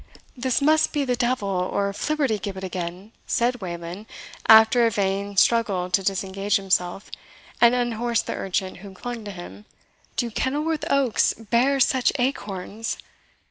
"This 0.35 0.63
must 0.63 0.93
be 0.93 1.05
the 1.05 1.15
devil, 1.15 1.47
or 1.47 1.93
Flibbertigibbet 1.93 2.63
again!" 2.63 3.11
said 3.27 3.61
Wayland, 3.61 4.07
after 4.47 4.87
a 4.87 4.89
vain 4.89 5.37
struggle 5.37 5.91
to 5.91 6.01
disengage 6.01 6.55
himself, 6.55 7.11
and 7.61 7.75
unhorse 7.75 8.23
the 8.23 8.33
urchin 8.33 8.77
who 8.77 8.95
clung 8.95 9.23
to 9.25 9.31
him; 9.31 9.65
"do 10.15 10.31
Kenilworth 10.31 10.85
oaks 10.89 11.33
bear 11.35 11.79
such 11.79 12.11
acorns?" 12.17 12.97